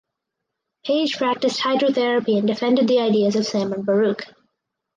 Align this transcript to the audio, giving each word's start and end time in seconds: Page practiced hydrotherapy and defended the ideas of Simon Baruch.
Page 0.83 1.15
practiced 1.17 1.59
hydrotherapy 1.59 2.35
and 2.35 2.47
defended 2.47 2.87
the 2.87 2.97
ideas 2.97 3.35
of 3.35 3.45
Simon 3.45 3.83
Baruch. 3.83 4.23